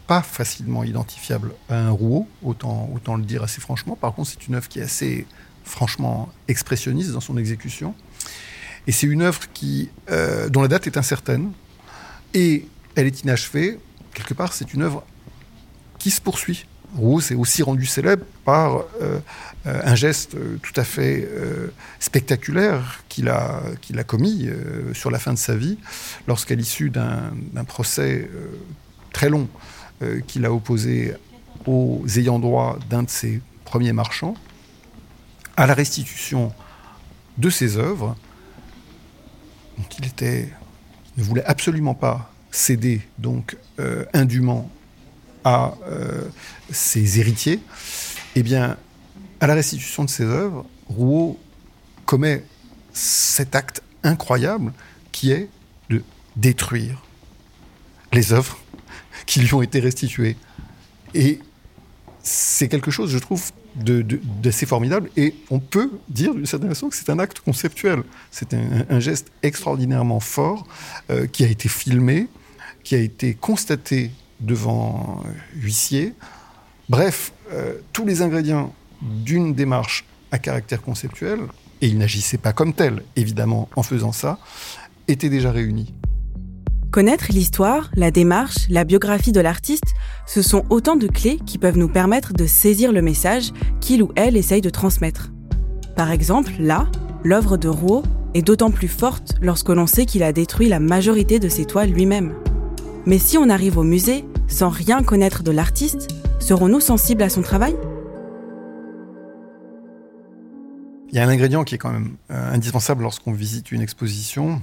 pas 0.08 0.22
facilement 0.22 0.84
identifiable 0.84 1.52
à 1.70 1.78
un 1.78 1.92
Rouault, 1.92 2.28
autant, 2.44 2.90
autant 2.96 3.16
le 3.16 3.24
dire 3.24 3.44
assez 3.44 3.62
franchement. 3.62 3.96
Par 3.96 4.14
contre, 4.14 4.32
c'est 4.32 4.48
une 4.48 4.56
œuvre 4.56 4.68
qui 4.68 4.80
est 4.80 4.84
assez 4.84 5.28
franchement 5.64 6.30
expressionniste 6.48 7.12
dans 7.12 7.20
son 7.20 7.38
exécution. 7.38 7.94
Et 8.88 8.92
c'est 8.92 9.08
une 9.08 9.22
œuvre 9.22 9.42
qui, 9.54 9.90
euh, 10.10 10.50
dont 10.50 10.62
la 10.62 10.68
date 10.68 10.88
est 10.88 10.98
incertaine 10.98 11.52
et 12.34 12.68
elle 12.96 13.06
est 13.06 13.22
inachevée 13.22 13.80
quelque 14.20 14.34
part, 14.34 14.54
c'est 14.54 14.74
une 14.74 14.82
œuvre 14.82 15.04
qui 15.98 16.12
se 16.12 16.22
poursuit. 16.22 16.66
Rouault 16.96 17.22
s'est 17.22 17.36
aussi 17.36 17.62
rendu 17.64 17.86
célèbre 17.86 18.26
par 18.44 18.78
euh, 18.78 19.20
euh, 19.68 19.82
un 19.84 19.96
geste 19.96 20.36
euh, 20.36 20.58
tout 20.62 20.74
à 20.76 20.84
fait 20.84 21.28
spectaculaire 22.00 23.04
qu'il 23.10 23.30
a, 23.30 23.62
qu'il 23.82 24.00
a 24.00 24.04
commis 24.04 24.50
sur 24.94 25.12
la 25.12 25.20
fin 25.20 25.34
de 25.34 25.38
sa 25.38 25.56
vie, 25.56 25.78
lorsqu'à 26.28 26.56
l'issue 26.56 26.90
d'un, 26.90 27.32
procès 27.68 28.30
très 29.14 29.30
long 29.30 29.48
qu'il 30.28 30.46
a 30.46 30.54
opposé 30.54 31.14
aux 31.66 32.04
ayants 32.16 32.40
droit 32.40 32.80
d'un 32.90 33.04
de 33.04 33.10
ses 33.10 33.42
premiers 33.66 33.94
marchands, 33.94 34.36
à 35.58 35.68
la 35.68 35.74
restitution 35.74 36.54
de 37.38 37.50
ses 37.50 37.78
œuvres, 37.78 38.16
dont 39.78 39.86
il 40.00 40.06
était, 40.06 40.50
ne 41.18 41.24
voulait 41.24 41.46
absolument 41.46 41.94
pas 41.94 42.32
céder 42.52 43.02
donc 43.18 43.58
euh, 43.80 44.06
indûment 44.14 44.70
à 45.44 45.76
euh, 45.88 46.28
ses 46.72 47.20
héritiers, 47.20 47.60
eh 48.36 48.44
bien, 48.44 48.78
à 49.40 49.48
la 49.48 49.54
restitution 49.54 50.04
de 50.04 50.10
ses 50.10 50.26
œuvres, 50.26 50.66
Rouault 50.88 51.40
commet 52.06 52.44
cet 52.94 53.56
acte 53.56 53.82
incroyable 54.04 54.74
qui 55.12 55.32
est 55.32 55.50
de 55.90 56.04
détruire 56.36 57.04
les 58.12 58.34
œuvres 58.34 58.58
qui 59.26 59.40
lui 59.40 59.54
ont 59.54 59.62
été 59.62 59.80
restituées. 59.80 60.36
Et 61.14 61.40
c'est 62.24 62.68
quelque 62.68 62.92
chose, 62.92 63.12
je 63.12 63.18
trouve, 63.18 63.52
d'assez 63.76 64.66
formidable. 64.66 65.10
Et 65.16 65.36
on 65.50 65.60
peut 65.60 65.92
dire 66.10 66.34
d'une 66.34 66.46
certaine 66.46 66.70
façon 66.70 66.90
que 66.90 66.96
c'est 66.96 67.10
un 67.10 67.20
acte 67.20 67.40
conceptuel. 67.40 68.04
C'est 68.32 68.54
un, 68.54 69.00
geste 69.00 69.32
extraordinairement 69.44 70.20
fort 70.20 70.68
euh, 71.10 71.28
qui 71.28 71.44
a 71.44 71.48
été 71.48 71.70
filmé, 71.70 72.28
qui 72.90 72.96
a 72.96 72.98
été 72.98 73.36
constaté 73.36 74.10
devant 74.40 75.22
huissier. 75.54 76.16
Bref, 76.90 77.34
euh, 77.52 77.76
tous 77.94 78.04
les 78.04 78.24
ingrédients 78.24 78.74
d'une 79.04 79.54
démarche 79.54 80.06
à 80.32 80.40
caractère 80.40 80.82
conceptuel, 80.82 81.38
et 81.82 81.88
il 81.88 82.00
n'agissait 82.00 82.40
pas 82.40 82.52
comme 82.52 82.74
tel, 82.74 83.04
évidemment, 83.16 83.70
en 83.76 83.84
faisant 83.84 84.12
ça, 84.12 84.40
étaient 85.08 85.30
déjà 85.30 85.52
réunis. 85.52 85.94
Connaître 86.90 87.28
l'histoire, 87.30 87.92
la 87.94 88.10
démarche, 88.10 88.68
la 88.70 88.86
biographie 88.86 89.34
de 89.34 89.40
l'artiste, 89.40 89.94
ce 90.26 90.42
sont 90.42 90.66
autant 90.72 90.96
de 90.96 91.06
clés 91.06 91.38
qui 91.46 91.60
peuvent 91.60 91.78
nous 91.78 91.90
permettre 91.90 92.34
de 92.34 92.48
saisir 92.48 92.92
le 92.92 93.04
message 93.04 93.52
qu'il 93.82 94.02
ou 94.02 94.12
elle 94.16 94.36
essaye 94.36 94.62
de 94.62 94.72
transmettre. 94.72 95.30
Par 95.96 96.10
exemple, 96.10 96.54
là, 96.58 96.88
l'œuvre 97.24 97.56
de 97.56 97.68
Rouault 97.68 98.02
est 98.34 98.42
d'autant 98.42 98.72
plus 98.72 98.88
forte 98.88 99.36
lorsque 99.44 99.70
l'on 99.70 99.86
sait 99.86 100.08
qu'il 100.08 100.24
a 100.24 100.34
détruit 100.34 100.70
la 100.70 100.80
majorité 100.80 101.38
de 101.38 101.50
ses 101.50 101.66
toiles 101.66 101.92
lui-même. 101.92 102.34
Mais 103.10 103.18
si 103.18 103.40
on 103.40 103.50
arrive 103.50 103.80
au 103.80 103.84
musée 103.84 104.24
sans 104.48 104.70
rien 104.70 105.02
connaître 105.02 105.42
de 105.42 105.50
l'artiste, 105.50 106.10
serons-nous 106.40 106.80
sensibles 106.80 107.24
à 107.24 107.30
son 107.30 107.42
travail? 107.42 107.76
Il 111.10 111.16
y 111.16 111.18
a 111.18 111.24
un 111.24 111.30
ingrédient 111.30 111.64
qui 111.64 111.74
est 111.74 111.80
quand 111.80 111.92
même 111.92 112.18
euh, 112.30 112.54
indispensable 112.54 113.02
lorsqu'on 113.02 113.32
visite 113.32 113.72
une 113.72 113.82
exposition, 113.82 114.62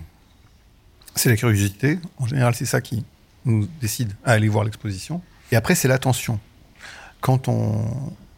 c'est 1.16 1.28
la 1.28 1.36
curiosité. 1.36 1.98
En 2.18 2.28
général, 2.28 2.54
c'est 2.54 2.66
ça 2.66 2.80
qui 2.80 3.04
nous 3.46 3.66
décide 3.80 4.12
à 4.24 4.34
aller 4.34 4.46
voir 4.46 4.62
l'exposition. 4.62 5.22
Et 5.50 5.56
après, 5.56 5.74
c'est 5.74 5.88
l'attention. 5.88 6.38
Quand 7.20 7.48
on, 7.48 7.84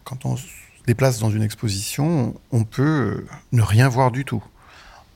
quand 0.05 0.25
on 0.25 0.39
se 0.39 0.47
déplace 0.87 1.19
dans 1.19 1.29
une 1.29 1.43
exposition, 1.43 2.35
on 2.51 2.65
peut 2.65 3.27
ne 3.53 3.61
rien 3.61 3.91
voir 3.91 4.11
du 4.11 4.25
tout. 4.25 4.43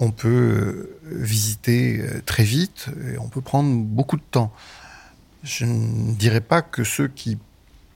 On 0.01 0.11
peut 0.11 0.29
euh, 0.29 0.99
visiter 1.07 1.99
euh, 2.01 2.21
très 2.27 2.45
vite 2.45 2.89
et 3.11 3.17
on 3.17 3.29
peut 3.29 3.41
prendre 3.41 3.75
beaucoup 3.75 4.19
de 4.19 4.23
temps. 4.31 4.53
Je 5.43 5.65
ne 5.65 6.13
dirais 6.13 6.41
pas 6.41 6.63
que 6.63 6.85
ceux 6.85 7.09
qui 7.09 7.39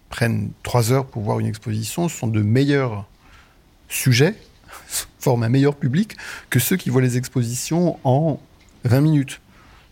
prennent 0.09 0.51
trois 0.63 0.93
heures 0.93 1.07
pour 1.07 1.23
voir 1.23 1.39
une 1.39 1.47
exposition 1.47 2.09
sont 2.09 2.27
de 2.27 2.43
meilleurs 2.43 3.07
sujets, 3.89 4.35
forment 5.19 5.45
un 5.45 5.49
meilleur 5.49 5.77
public 5.77 6.17
que 6.51 6.59
ceux 6.59 6.77
qui 6.77 6.91
voient 6.91 7.03
les 7.03 7.17
expositions 7.17 7.99
en 8.05 8.41
20 8.85 9.01
minutes. 9.01 9.41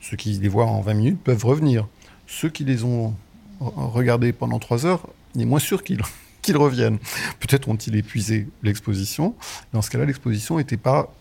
Ceux 0.01 0.17
qui 0.17 0.33
les 0.33 0.49
voient 0.49 0.67
en 0.67 0.81
20 0.81 0.95
minutes 0.95 1.21
peuvent 1.23 1.45
revenir. 1.45 1.87
Ceux 2.27 2.49
qui 2.49 2.65
les 2.65 2.85
ont 2.85 3.15
regardés 3.61 4.33
pendant 4.33 4.59
trois 4.59 4.85
heures, 4.85 5.09
il 5.35 5.43
est 5.43 5.47
moins 5.47 5.61
sûr 5.61 5.83
qu'ils 6.43 6.57
reviennent. 6.57 6.99
Peut-être 7.39 7.69
ont-ils 7.69 7.95
épuisé 7.97 8.49
l'exposition. 8.63 9.35
Dans 9.73 9.81
ce 9.81 9.91
cas-là, 9.91 10.07
l'exposition 10.07 10.59
n'était 10.59 10.77
pas 10.77 11.13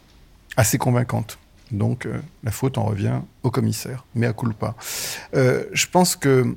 assez 0.57 0.77
convaincante. 0.77 1.37
Donc 1.73 2.05
euh, 2.05 2.19
la 2.43 2.51
faute 2.51 2.77
en 2.77 2.85
revient 2.85 3.19
au 3.41 3.51
commissaire, 3.51 4.05
mais 4.15 4.27
à 4.27 4.33
culpa. 4.33 4.75
Euh, 5.35 5.65
je 5.73 5.87
pense 5.87 6.15
que 6.15 6.55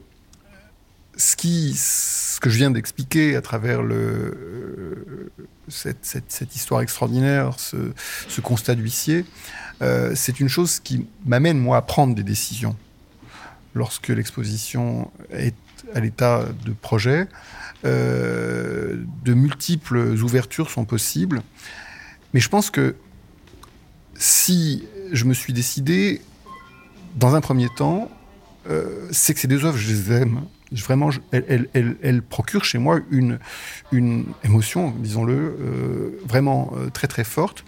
ce, 1.17 1.35
qui, 1.37 1.75
ce 1.75 2.39
que 2.39 2.51
je 2.51 2.59
viens 2.59 2.71
d'expliquer 2.71 3.35
à 3.35 3.41
travers 3.41 3.83
le, 3.83 5.33
cette, 5.69 6.55
histoire 6.55 6.83
extraordinaire, 6.83 7.59
ce, 7.59 8.41
constat 8.43 8.75
d'huissier, 8.75 9.25
euh, 9.83 10.13
c'est 10.15 10.39
une 10.41 10.49
chose 10.49 10.79
qui 10.81 11.07
m'amène, 11.25 11.59
moi, 11.59 11.79
à 11.79 11.83
prendre 11.83 12.15
des 12.15 12.23
décisions. 12.23 12.77
Lorsque 13.75 14.09
l'exposition 14.09 15.11
est 15.31 15.55
à 15.95 16.01
l'état 16.01 16.45
de 16.65 16.73
projet, 16.73 17.29
euh, 17.85 18.97
de 19.25 19.35
multiples 19.35 19.99
ouvertures 20.23 20.71
sont 20.71 20.85
possibles. 20.85 21.43
Mais 22.35 22.41
je 22.41 22.49
pense 22.49 22.71
que 22.71 22.97
si 24.19 24.85
je 25.13 25.25
me 25.25 25.35
suis 25.35 25.53
décidé, 25.53 26.21
dans 27.17 27.35
un 27.35 27.41
premier 27.41 27.69
temps, 27.69 28.11
euh, 28.69 29.09
c'est 29.11 29.35
que 29.35 29.41
ces 29.41 29.49
deux 29.49 29.65
œuvres, 29.65 29.79
je 29.79 29.89
les 29.89 30.13
aime. 30.13 30.43
Vraiment, 30.73 31.11
elles, 31.31 32.23
procurent 32.23 32.65
chez 32.65 32.79
moi 32.79 32.99
une, 33.11 33.39
une 33.93 34.27
émotion, 34.43 34.91
disons-le, 34.99 35.35
euh, 35.35 36.21
vraiment 36.27 36.73
euh, 36.77 36.91
très 36.91 37.07
très 37.07 37.23
forte, 37.23 37.65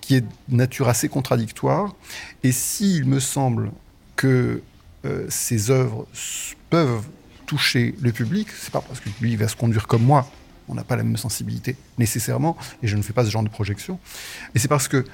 qui 0.00 0.16
est 0.16 0.22
de 0.22 0.56
nature 0.56 0.88
assez 0.88 1.08
contradictoire. 1.08 1.94
Et 2.42 2.50
s'il 2.50 3.04
me 3.04 3.20
semble 3.20 3.72
que 4.16 4.62
ces 5.30 5.70
œuvres 5.70 6.06
peuvent 6.68 7.06
toucher 7.46 7.94
le 8.02 8.12
public, 8.12 8.48
c'est 8.50 8.70
pas 8.70 8.82
parce 8.82 9.00
que 9.00 9.08
lui 9.22 9.34
va 9.34 9.48
se 9.48 9.56
conduire 9.56 9.86
comme 9.86 10.02
moi, 10.02 10.30
on 10.68 10.74
n'a 10.74 10.84
pas 10.84 10.94
la 10.94 11.02
même 11.02 11.16
sensibilité 11.16 11.74
nécessairement, 11.96 12.54
et 12.82 12.86
je 12.86 12.96
ne 12.96 13.02
fais 13.02 13.14
pas 13.14 13.24
ce 13.24 13.30
genre 13.30 13.42
de 13.42 13.48
projection, 13.48 13.98
et 14.54 14.58
c'est 14.58 14.68
parce 14.68 14.88
que 14.88 15.06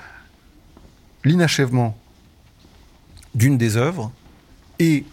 l'inachèvement 1.26 1.98
d'une 3.34 3.58
des 3.58 3.76
œuvres 3.76 4.12
et 4.78 5.04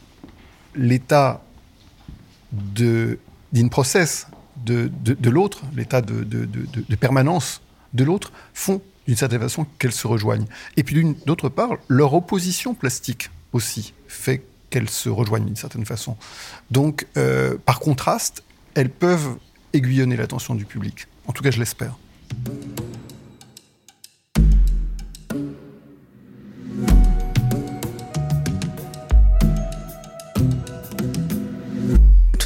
l'état 0.76 1.44
d'une 2.52 3.18
process 3.72 4.28
de, 4.64 4.92
l'autre, 5.30 5.64
l'état 5.76 6.02
de, 6.02 6.24
de, 6.24 6.96
permanence 6.96 7.62
de 7.94 8.04
l'autre, 8.04 8.32
font 8.54 8.82
d'une 9.08 9.18
certaine 9.18 9.42
façon 9.42 9.66
qu'elles 9.80 9.92
se 9.92 10.06
rejoignent. 10.06 10.46
Et 10.78 10.84
puis 10.84 11.16
d'autre 11.26 11.50
part, 11.50 11.72
leur 11.88 12.14
opposition 12.14 12.76
plastique 12.76 13.32
aussi 13.52 13.94
fait 14.08 14.46
qu'elles 14.70 14.90
se 14.90 15.10
rejoignent 15.10 15.46
d'une 15.46 15.56
certaine 15.56 15.86
façon. 15.86 16.16
Donc, 16.70 17.08
euh, 17.18 17.58
par 17.66 17.80
contraste, 17.80 18.44
elles 18.76 18.90
peuvent 18.90 19.38
aiguillonner 19.74 20.16
l'attention 20.16 20.54
du 20.54 20.66
public. 20.66 21.08
En 21.28 21.34
tout 21.34 21.44
cas, 21.44 21.52
je 21.52 21.60
l'espère. 21.60 21.98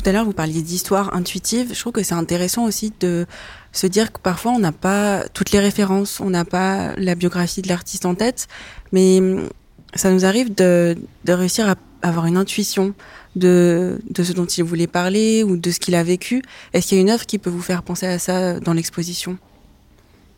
Tout 0.07 0.11
à 0.11 0.13
l'heure, 0.13 0.25
vous 0.25 0.31
parliez 0.31 0.61
d'histoire 0.61 1.13
intuitive. 1.13 1.73
Je 1.73 1.79
trouve 1.81 1.91
que 1.91 2.01
c'est 2.01 2.13
intéressant 2.13 2.63
aussi 2.63 2.93
de 3.01 3.25
se 3.73 3.87
dire 3.87 4.13
que 4.13 4.21
parfois, 4.21 4.53
on 4.53 4.59
n'a 4.59 4.71
pas 4.71 5.27
toutes 5.33 5.51
les 5.51 5.59
références, 5.59 6.21
on 6.21 6.29
n'a 6.29 6.45
pas 6.45 6.95
la 6.95 7.13
biographie 7.13 7.61
de 7.61 7.67
l'artiste 7.67 8.05
en 8.05 8.15
tête, 8.15 8.47
mais 8.93 9.19
hum, 9.19 9.49
ça 9.95 10.09
nous 10.09 10.23
arrive 10.23 10.55
de, 10.55 10.95
réussir 11.27 11.67
à 11.67 11.75
avoir 12.07 12.25
une 12.25 12.37
intuition 12.37 12.93
de, 13.35 13.99
ce 14.15 14.31
dont 14.31 14.45
il 14.45 14.63
voulait 14.63 14.87
parler 14.87 15.43
ou 15.43 15.57
de 15.57 15.71
ce 15.71 15.79
qu'il 15.81 15.93
a 15.93 16.03
vécu. 16.03 16.41
Est-ce 16.71 16.87
qu'il 16.87 16.97
y 16.97 16.99
a 16.99 17.01
une 17.01 17.09
œuvre 17.09 17.25
qui 17.25 17.37
peut 17.37 17.49
vous 17.49 17.61
faire 17.61 17.83
penser 17.83 18.05
à 18.05 18.17
ça 18.17 18.61
dans 18.61 18.71
l'exposition? 18.71 19.37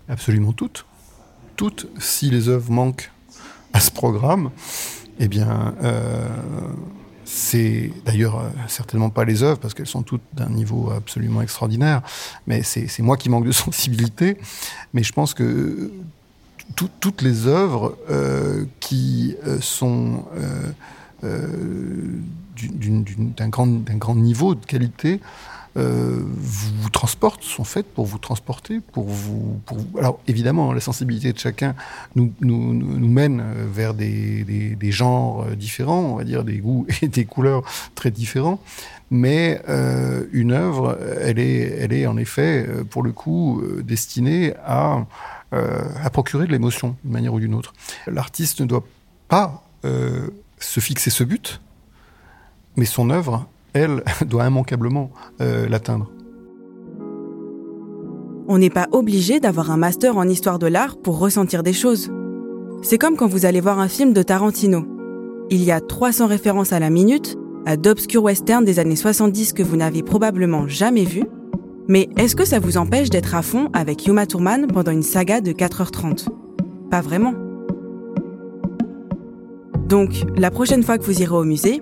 Absolument 0.07 0.51
toutes. 0.51 0.87
Toutes, 1.57 1.85
si 1.99 2.31
les 2.31 2.49
œuvres 2.49 2.71
manquent 2.71 3.11
à 3.73 3.79
ce 3.81 3.91
programme, 3.91 4.49
eh 5.19 5.27
bien, 5.27 5.75
euh, 5.83 6.27
c'est 7.31 7.91
d'ailleurs 8.05 8.39
euh, 8.39 8.49
certainement 8.67 9.11
pas 9.11 9.23
les 9.23 9.43
œuvres 9.43 9.59
parce 9.59 9.75
qu'elles 9.75 9.85
sont 9.85 10.01
toutes 10.01 10.23
d'un 10.33 10.49
niveau 10.49 10.89
absolument 10.89 11.43
extraordinaire, 11.43 12.01
mais 12.47 12.63
c'est 12.63 12.89
moi 12.99 13.17
qui 13.17 13.29
manque 13.29 13.45
de 13.45 13.51
sensibilité. 13.51 14.37
Mais 14.93 15.03
je 15.03 15.13
pense 15.13 15.35
que 15.35 15.91
toutes 16.75 17.21
les 17.21 17.45
œuvres 17.45 17.95
euh, 18.09 18.65
qui 18.79 19.35
euh, 19.45 19.61
sont 19.61 20.25
d'un 21.21 21.29
grand, 23.49 23.67
grand, 23.67 24.15
niveau 24.15 24.55
de 24.55 24.65
qualité 24.65 25.19
euh, 25.79 26.19
vous 26.37 26.89
transportent, 26.89 27.43
sont 27.43 27.63
faites 27.63 27.87
pour 27.87 28.05
vous 28.05 28.17
transporter, 28.17 28.79
pour 28.79 29.05
vous, 29.05 29.61
Alors 29.97 30.19
évidemment, 30.27 30.73
la 30.73 30.79
sensibilité 30.79 31.33
de 31.33 31.39
chacun 31.39 31.75
nous, 32.15 32.31
nous, 32.41 32.73
nous 32.73 33.07
mène 33.07 33.43
vers 33.71 33.93
des, 33.93 34.43
des, 34.43 34.91
genres 34.91 35.45
différents, 35.55 36.01
on 36.01 36.15
va 36.15 36.23
dire 36.23 36.43
des 36.43 36.57
goûts 36.57 36.85
et 37.01 37.07
des 37.07 37.25
couleurs 37.25 37.63
très 37.95 38.11
différents. 38.11 38.59
Mais 39.11 39.61
euh, 39.69 40.25
une 40.31 40.51
œuvre, 40.51 40.97
elle 41.21 41.39
est, 41.39 41.61
elle 41.79 41.93
est 41.93 42.05
en 42.05 42.17
effet, 42.17 42.65
euh, 42.67 42.83
pour 42.83 43.01
le 43.01 43.11
coup, 43.11 43.59
euh, 43.61 43.81
destinée 43.81 44.53
à, 44.63 45.05
euh, 45.53 45.81
à 46.03 46.09
procurer 46.09 46.45
de 46.45 46.51
l'émotion 46.51 46.95
d'une 47.03 47.13
manière 47.13 47.33
ou 47.33 47.39
d'une 47.39 47.55
autre. 47.55 47.73
L'artiste 48.07 48.61
ne 48.61 48.65
doit 48.65 48.85
pas 49.27 49.63
se 50.59 50.79
fixer 50.81 51.09
ce 51.09 51.23
but, 51.23 51.61
mais 52.75 52.83
son 52.83 53.09
œuvre 53.09 53.47
doit 54.25 54.47
immanquablement 54.47 55.11
euh, 55.41 55.67
l'atteindre. 55.67 56.11
On 58.47 58.57
n'est 58.57 58.71
pas 58.71 58.87
obligé 58.91 59.39
d'avoir 59.39 59.69
un 59.69 59.77
master 59.77 60.17
en 60.17 60.27
histoire 60.27 60.57
de 60.57 60.67
l'art 60.67 60.97
pour 60.97 61.19
ressentir 61.19 61.61
des 61.61 61.73
choses. 61.73 62.11
C'est 62.81 62.97
comme 62.97 63.15
quand 63.15 63.27
vous 63.27 63.45
allez 63.45 63.61
voir 63.61 63.79
un 63.79 63.87
film 63.87 64.13
de 64.13 64.23
Tarantino. 64.23 64.85
Il 65.51 65.63
y 65.63 65.71
a 65.71 65.81
300 65.81 66.27
références 66.27 66.73
à 66.73 66.79
la 66.79 66.89
minute, 66.89 67.37
à 67.65 67.77
d'obscurs 67.77 68.23
westerns 68.23 68.65
des 68.65 68.79
années 68.79 68.95
70 68.95 69.53
que 69.53 69.61
vous 69.61 69.75
n'avez 69.75 70.01
probablement 70.01 70.67
jamais 70.67 71.03
vus. 71.03 71.25
Mais 71.87 72.09
est-ce 72.17 72.35
que 72.35 72.45
ça 72.45 72.59
vous 72.59 72.77
empêche 72.77 73.09
d'être 73.09 73.35
à 73.35 73.41
fond 73.41 73.69
avec 73.73 74.05
Yuma 74.05 74.25
Thurman 74.25 74.67
pendant 74.67 74.91
une 74.91 75.03
saga 75.03 75.41
de 75.41 75.51
4h30 75.51 76.27
Pas 76.89 77.01
vraiment. 77.01 77.33
Donc, 79.87 80.23
la 80.37 80.51
prochaine 80.51 80.83
fois 80.83 80.99
que 80.99 81.03
vous 81.03 81.21
irez 81.21 81.35
au 81.35 81.43
musée, 81.43 81.81